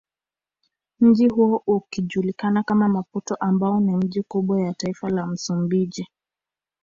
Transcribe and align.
Mji 0.99 1.27
huo 1.27 1.63
ukijulikana 1.67 2.63
kama 2.63 2.87
Maputo 2.89 3.35
ambao 3.35 3.79
ni 3.79 3.95
mji 3.95 4.19
mkuu 4.21 4.47
wa 4.47 4.73
taifa 4.73 5.09
la 5.09 5.27
msumbiji 5.27 6.07